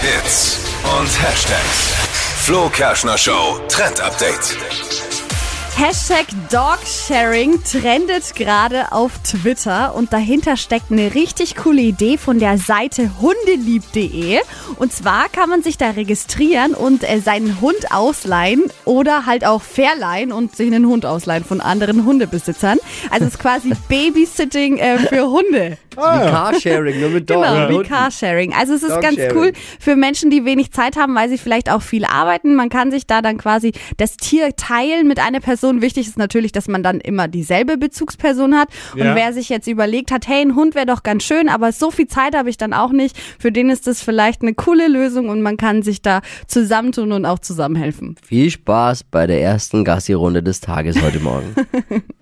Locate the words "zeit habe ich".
42.06-42.56